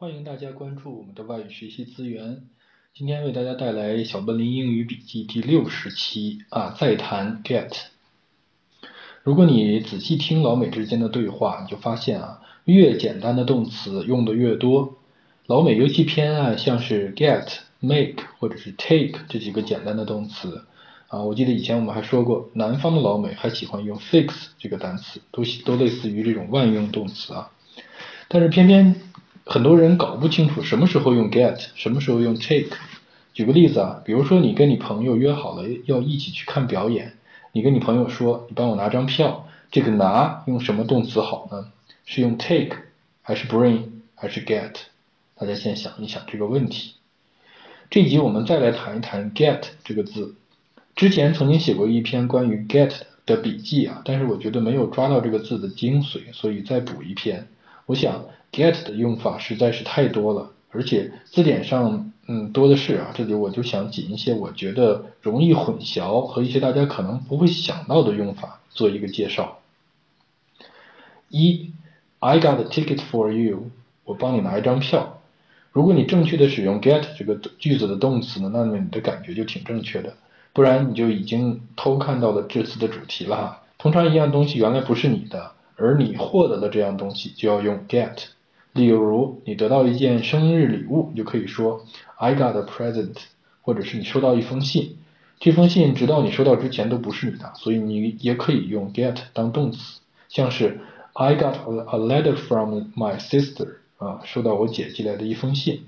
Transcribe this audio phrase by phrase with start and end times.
[0.00, 2.44] 欢迎大家关注我们的外语学习资源。
[2.94, 7.70] 今天为大家带来小笨林英语笔记第六十期啊，再谈 get。
[9.22, 14.96] 如果你仔细听老美之间的对话，你就发现啊，越简单的动词用的越多。
[15.44, 20.64] 老美尤其偏爱像是 get、make 或者是 take 这几个简单的动词
[21.08, 21.24] 啊。
[21.24, 27.50] 我记得以前我们还说过，南方的老美还喜欢用 fix 这个单词，都都类似于这种万用动词啊。
[28.28, 28.94] 但是偏偏
[29.44, 32.76] 很多人搞不清楚什么时候用 get，什么时候用 take。
[33.32, 37.14] 举个例子啊，比如说你跟你朋友约好了要一起去看表演，
[37.52, 41.72] 你跟你朋友说，你帮我拿张票，这个拿用什么动词好呢？
[42.04, 42.76] 是用 take
[43.22, 44.72] 还是 bring 还是 get？
[45.36, 46.94] 大家先想一想这个问题。
[47.88, 50.34] 这集我们再来谈一谈 get 这个字。
[50.94, 52.92] 之前曾经写过一篇关于 get
[53.26, 57.48] 的笔记啊，但是我觉得没有抓到这个字的精髓，所以再补一篇。
[57.90, 58.24] 我想。
[58.52, 69.60] get 的用法实在是太多了，而且字典上嗯多的是啊，这里我就想仅一些我觉得容易混淆和一些大家可能不会想到的用法做一个介绍。
[71.28, 71.70] 一
[72.18, 73.70] ，I got a ticket for you，
[74.04, 75.20] 我帮你拿一张票。
[75.70, 80.14] 如果你正确的使用 get 这个句子的动词呢，那么你的感觉就挺正确的，
[80.52, 83.62] 不然你就已经偷看到了这次的主题了哈。
[83.78, 88.26] 通常一样东西原来不是你的，而你获得了这样东西，就要用 get。
[88.72, 91.84] 例如，你得到一件生日礼物，你就可以说
[92.16, 93.16] I got a present，
[93.62, 94.96] 或者是你收到一封信，
[95.40, 100.78] 这封信直到你收到之前都不是你的，所以你也可以用 get 当动词，像是
[101.14, 105.80] I got a letter from my sister，啊，收到我姐寄来的一封信。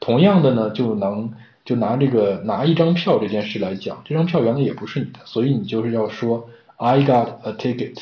[0.00, 1.34] 同样的呢，就能
[1.66, 7.98] 就拿这个拿一张票这件事来讲，这张票原来也不是你的，所以你就是要说 I got a ticket。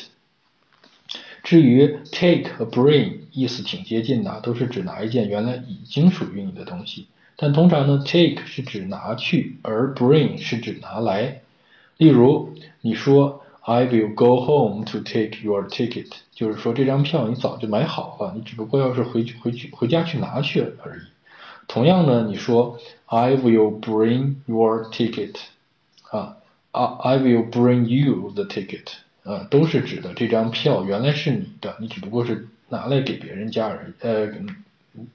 [1.43, 7.07] 至于 take 和 bring 意思挺接近的，都是指拿一件原来已经属于你的东西。
[7.35, 11.41] 但通常呢，take 是指拿去，而 bring 是指拿来。
[11.97, 21.01] 例如，你说 I will go home to take your ticket，就是说这张票你早就买好了，你只不过要是回去回去回家去拿去而已。
[21.67, 25.35] 同样呢，你说 I will bring your ticket，
[26.09, 26.37] 啊
[26.71, 28.85] ，I will bring you the ticket。
[29.23, 34.29] 呃，都是指的这张票原来是你的，你只不过是拿来给别人家而已，呃，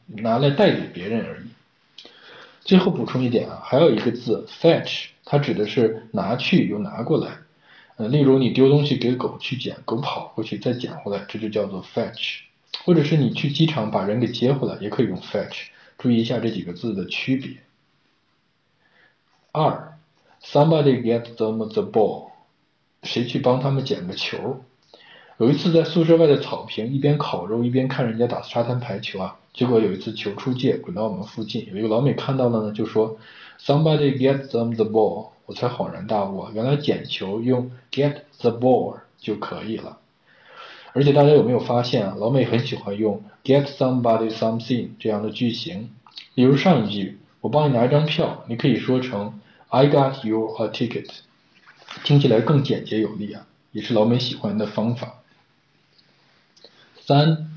[0.06, 1.44] 拿来带给别人而已。
[2.60, 7.38] 最后补充一点啊，还有一个字 fetch，它指的是拿去又拿过来。
[7.96, 12.40] 呃，例如你丢东西给狗去捡，狗跑过去再捡回来，这就叫做 fetch。
[12.84, 15.66] 或者是你去机场把人给接回来，也可以用 fetch。
[15.96, 17.58] 注意一下这几个字的区别。
[19.52, 19.96] 二
[20.42, 22.33] ，somebody gets them the ball。
[23.04, 24.60] 谁去帮他们捡个球？
[25.38, 33.16] 有一次在宿舍外的草坪，一边烤肉一边看人家打沙滩排球啊，结果有一次球出界，滚到我们附近，有一个老美看到了呢，就说
[33.60, 35.28] Somebody get them the ball。
[35.46, 39.98] 我才恍然大悟，原来捡球用 get the ball 就可以了。
[40.94, 45.90] 而且大家有没有发现啊，老美很喜欢用 get somebody something 这样的句型，
[46.34, 49.38] 比如上一句，我帮你拿一张票，你可以说成
[49.68, 51.10] I got you a ticket。
[52.02, 55.22] 听起来更简洁有力啊，也是老美喜欢的方法。
[57.00, 57.48] 三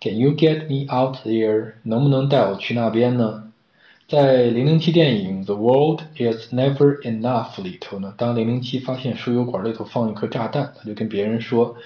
[0.00, 1.72] ，Can you get me out there？
[1.82, 3.50] 能不能带我去那边呢？
[4.08, 11.76] 在零零七电影《The World Is Never Enough》里头呢，当零零七发现输油管里头放一颗炸弹，他就跟别人说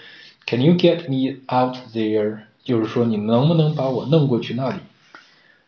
[0.47, 2.41] ，Can you get me out there？
[2.65, 4.77] 就是说你能不能把我弄过去那里？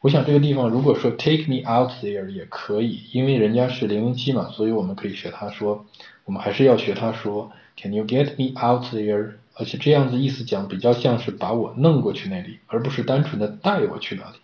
[0.08, 5.84] 我想这个地方如果说 take me out there 也可以，因为人家是零零七嘛，所以我们可以学他说，
[6.24, 9.32] 我们还是要学他说，Can you get me out there？
[9.52, 14.38] 而且这样子意思讲比较像是把我弄过去那里，而不是单纯的带我去哪里。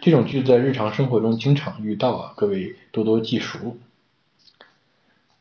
[0.00, 3.76] 这种句子在日常生活中经常遇到啊，各位多多记熟。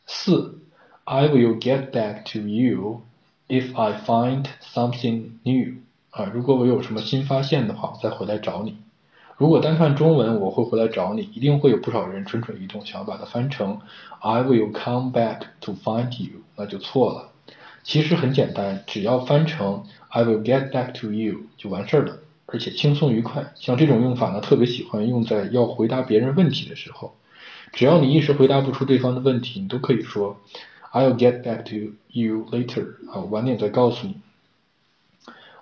[0.08, 0.58] 四
[1.04, 3.04] ，I will get back to you
[3.48, 5.76] if I find something new。
[6.10, 8.78] 啊，如果我有什么新发现的话，我再回来找你。
[9.40, 13.80] 如果单看中文，我会回来找你，一定会有不少人蠢蠢欲动，想要把它翻成
[14.20, 17.30] I will come back to find you，那就错了。
[17.82, 23.54] 其实很简单，只要翻成 I will get back to you 就完事儿了，而且轻松愉快。
[23.56, 27.16] 像这种用法呢，特别喜欢用在要回答别人问题的时候。
[27.72, 30.36] 只要你一时回答不出对方的问题，你都可以说
[30.92, 34.18] I'll get back to you later，啊，晚点再告诉你。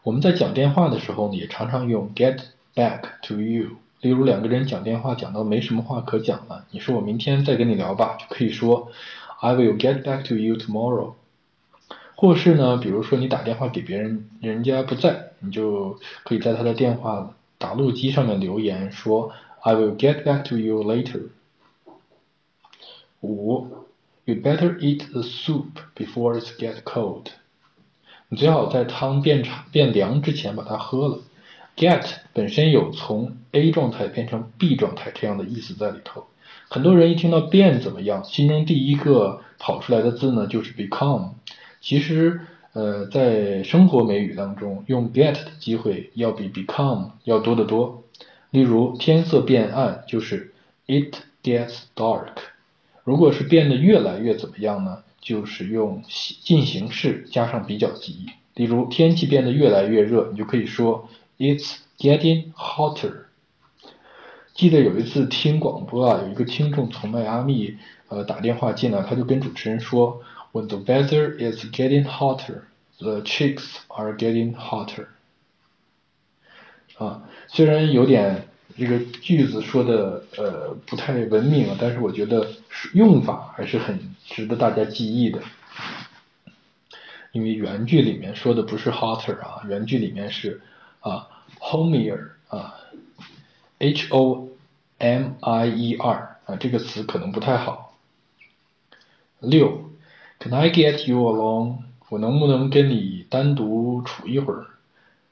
[0.01, 2.39] 我们在讲电话的时候呢，也常常用 get。
[2.77, 3.77] Back to you。
[4.01, 8.91] 例如两个人讲电话讲到没什么话可讲了，你说我明天再跟你聊吧，就可以说
[9.39, 11.15] I will get back to you tomorrow。
[12.15, 19.31] 或是呢，比如说你打电话给别人，人家不在，你就可以在他的电话打录机上面留言说
[19.61, 21.29] "I will get back to you later"。
[23.21, 23.67] 五
[24.25, 27.29] ，You better eat the soup before it gets cold。
[28.29, 31.19] 你最好在汤变长变凉之前把它喝了。
[31.77, 36.25] Get 本身有从 A 状态变成 B 状态这样的意思在里头。
[36.69, 41.33] 很多人一听到变怎么样，心中第一个跑出来的字呢就是 become。
[41.79, 42.41] 其实，
[42.73, 48.03] 呃，在生活美语当中，用 get 的机会要比 become 要多得多。
[48.49, 50.53] 例如，天色变暗就是
[50.87, 52.33] it gets dark。
[53.03, 55.03] 如果是变得越来越怎么样呢？
[55.21, 56.01] 就是用
[56.41, 58.25] 进行式加上比较级。
[58.55, 61.07] 例如，天气变得越来越热，你就可以说。
[61.37, 63.25] It's getting hotter。
[64.55, 72.61] 记得有一次听广播啊，有一个听众从迈阿密呃打电话进来，他就跟主持人说，When the weather is getting hotter,
[72.97, 75.05] the chicks are getting hotter。
[76.97, 82.47] 啊，虽然有点这个句子说的呃不太文明啊，但是我觉得
[82.95, 85.39] 用法还是很值得大家记忆的。
[87.31, 90.61] 因为原句里面说的不是 hotter 啊，原句里面是。
[91.07, 91.27] 啊
[91.59, 92.19] ，homier
[92.49, 92.75] 啊
[93.79, 94.49] ，h o
[94.97, 97.93] m i e r 啊，这个词可能不太好。
[99.39, 99.91] 六
[100.39, 101.77] ，Can I get you alone？
[102.09, 104.65] 我能不能跟你单独处一会儿？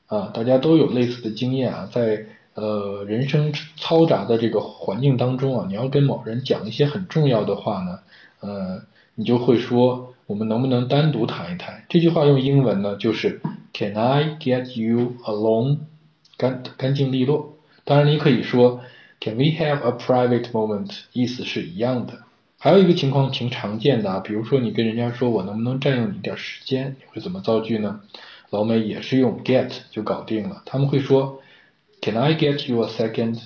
[0.08, 8.00] 啊，大家都有类似的经验啊，在呃人生嘈杂的这个环境当中啊，你要跟某人讲一些很重要的话呢，
[8.42, 8.82] 呃，
[9.16, 11.84] 你就会说，我们能不能单独谈一谈？
[11.90, 13.42] 这句话用英文呢，就是。
[13.78, 15.80] Can I get you alone？
[16.38, 17.58] 干干净利落。
[17.84, 18.80] 当然，你可以说
[19.20, 21.00] Can we have a private moment？
[21.12, 22.20] 意思是一样的。
[22.58, 28.00] 还有一个情况挺常见的啊，比如说你跟人家说我能不能占用你点时间，你会怎么造句呢？
[28.50, 30.64] 老美也是用 get 就搞定了。
[30.66, 31.42] 他们会说
[32.02, 33.42] Can I get you a second？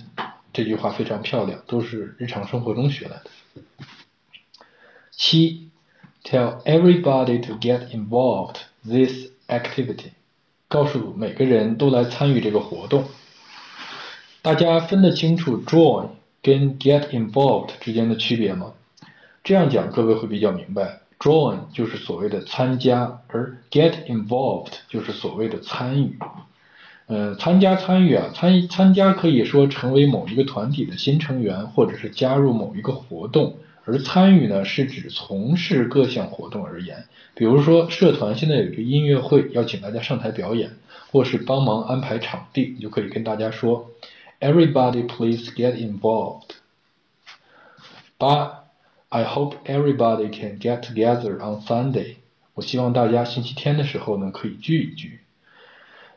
[0.53, 3.31] 这句话非常漂亮，都是日常生活中学来的。
[5.11, 5.68] 七
[6.23, 10.11] ，Tell everybody to get involved this activity。
[10.67, 13.05] 告诉每个人都来参与这个活动。
[14.41, 16.09] 大家分得清楚 join
[16.41, 18.73] 跟 get involved 之间的区别吗？
[19.43, 21.01] 这样讲各位会比较明白。
[21.19, 26.17] join 就是所谓的参加，而 get involved 就是所谓的参与。
[27.07, 33.55] 嗯，参加参与啊，参参加可以说成为某一个团体的新成员，或者是加入某一个活动。
[33.89, 40.73] 而参与呢，是指从事各项活动而言，比如说社团现在有一个音乐会，要请大家上台表演，
[41.11, 43.89] 或是帮忙安排场地，你就可以跟大家说
[44.39, 46.51] ，Everybody please get involved。
[48.19, 48.65] 八
[49.09, 52.17] ，I hope everybody can get together on Sunday。
[52.53, 55.21] 我希望大家星期天的时候呢可以聚一聚。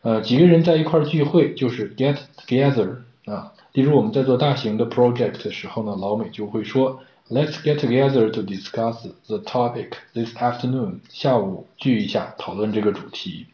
[0.03, 3.55] 呃，几个人在一块聚会就是 get together 啊。
[3.73, 7.01] 例如我们在做大型的 project 的时候呢，老美就会说。
[7.33, 11.01] Let's get together to discuss the topic this afternoon.
[11.09, 13.47] 下午聚一下，讨论这个主题。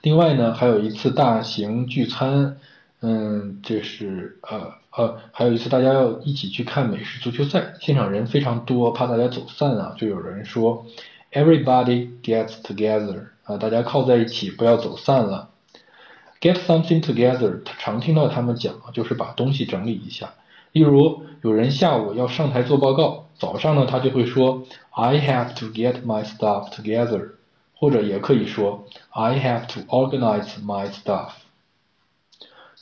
[0.00, 2.56] 另外呢，还有一次大型聚餐，
[3.02, 10.86] 嗯，这是呃呃，还有一次大家要一起去看美式足球赛，现场人非常多，怕大家走散啊，就有人说
[11.32, 15.50] ，Everybody gets together 啊，大家靠在一起，不要走散了。
[16.40, 20.32] Get something together，常听到他们讲，就是把东西整理一下。
[20.74, 27.34] 例如，有人下午要上台做报告，早上呢他就会说 I have to get my stuff together，
[27.76, 31.30] 或者也可以说 I have to organize my stuff。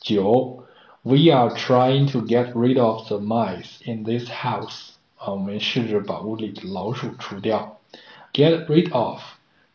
[0.01, 0.63] 九
[1.03, 4.93] ，We are trying to get rid of the mice in this house。
[5.17, 7.77] 啊，我们试着把屋里的老鼠除掉。
[8.33, 9.19] Get rid of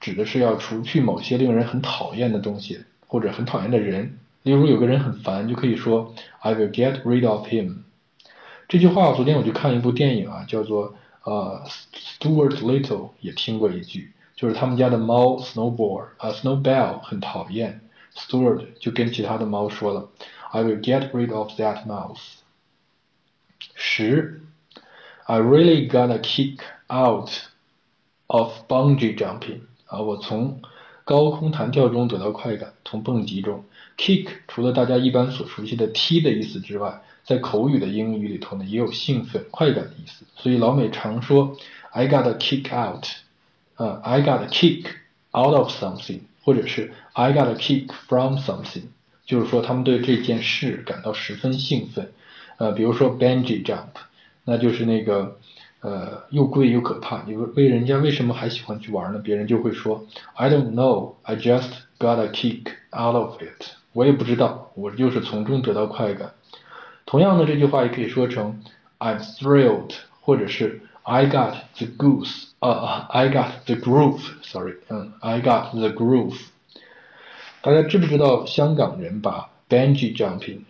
[0.00, 4.18] 指的是要除去某些令人很讨厌的东西，或者很讨厌的人。
[4.42, 7.84] 例如，有个人很烦，就可以说 I will get rid of him。
[8.68, 10.94] 这句话，昨天我去看一部电影啊，叫做
[11.25, 11.64] 呃
[12.20, 17.80] Stuart Little，也听过一句，就是他们家的猫 Snowball 啊 Snowball 很讨厌
[18.14, 20.10] ，Stuart 就跟其他的猫说了
[20.50, 22.18] ，I will get rid of that mouse。
[23.75, 24.42] 十
[25.25, 26.58] ，I really got a kick
[26.92, 27.30] out
[28.26, 30.60] of bungee jumping 啊，我从
[31.04, 33.64] 高空弹跳中得到快感，从蹦极中
[33.96, 41.58] ，kick 除了大家一般所熟悉的踢的意思之外，在口语的英语里头呢，也有兴奋、快感的意思，所以老美常说
[41.90, 43.04] I got a kick out，
[43.75, 44.87] 啊，I got a kick
[45.32, 48.85] out of something，或者是 I got a kick from something，
[49.26, 52.12] 就是说他们对这件事感到十分兴奋。
[52.56, 53.88] 呃，比如说 bungee jump，
[54.44, 55.37] 那就是那个
[55.80, 59.18] 呃又贵又可怕，你问人家为什么还喜欢去玩呢？
[59.18, 63.66] 别人就会说 I don't know，I just got a kick out of it。
[63.92, 66.32] 我也不知道，我就是从中得到快感。
[67.08, 68.60] 同样的，这句话也可以说成
[68.98, 76.38] I'm thrilled，或者是 I got the goose，啊，I got the groove，sorry，嗯，I got the groove。
[77.62, 80.64] 大家知不知道香港人把 Benji jumping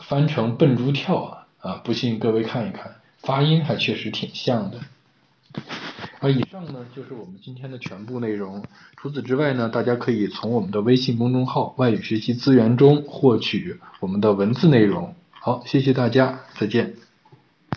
[0.00, 1.46] 翻成笨猪跳啊？
[1.60, 4.78] 啊，不信各位看一看，发音还确实挺像的。
[6.20, 8.64] 啊，以上呢就是我们今天的全部内容。
[8.96, 15.14] 除此之外呢，大家可以从我们的微信公众号“外语学习资源”中获取我们的文字内容。
[15.42, 17.09] 好，谢谢大家，再见。